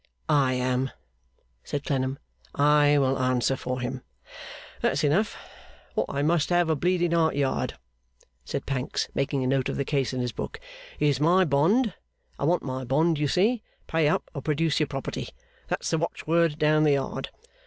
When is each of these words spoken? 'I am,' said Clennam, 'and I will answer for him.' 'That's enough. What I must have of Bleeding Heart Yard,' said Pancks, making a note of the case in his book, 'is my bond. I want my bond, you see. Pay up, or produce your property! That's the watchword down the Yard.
'I 0.29 0.53
am,' 0.53 0.91
said 1.63 1.83
Clennam, 1.83 2.17
'and 2.55 2.65
I 2.65 2.97
will 2.97 3.19
answer 3.19 3.55
for 3.55 3.79
him.' 3.81 4.01
'That's 4.81 5.03
enough. 5.03 5.37
What 5.93 6.07
I 6.09 6.23
must 6.23 6.49
have 6.49 6.71
of 6.71 6.79
Bleeding 6.79 7.11
Heart 7.11 7.35
Yard,' 7.35 7.75
said 8.43 8.65
Pancks, 8.65 9.09
making 9.13 9.43
a 9.43 9.47
note 9.47 9.69
of 9.69 9.77
the 9.77 9.85
case 9.85 10.11
in 10.11 10.19
his 10.21 10.31
book, 10.31 10.59
'is 10.99 11.19
my 11.19 11.45
bond. 11.45 11.93
I 12.39 12.45
want 12.45 12.63
my 12.63 12.83
bond, 12.83 13.19
you 13.19 13.27
see. 13.27 13.61
Pay 13.85 14.07
up, 14.09 14.27
or 14.33 14.41
produce 14.41 14.79
your 14.79 14.87
property! 14.87 15.27
That's 15.67 15.91
the 15.91 15.99
watchword 15.99 16.57
down 16.57 16.83
the 16.83 16.93
Yard. 16.93 17.29